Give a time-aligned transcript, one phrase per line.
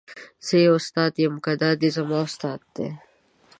[0.45, 2.87] زه یې استاد یم که دای زما استاد دی.